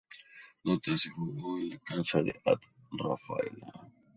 [0.63, 2.57] Nota: Se jugó en cancha de At.
[2.91, 3.71] Rafaela.